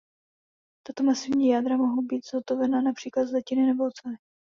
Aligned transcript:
Tato 0.87 1.03
masivní 1.03 1.47
jádra 1.49 1.77
mohou 1.77 2.01
být 2.01 2.25
zhotovena 2.25 2.81
například 2.81 3.25
z 3.25 3.31
litiny 3.31 3.65
nebo 3.65 3.85
oceli. 3.87 4.15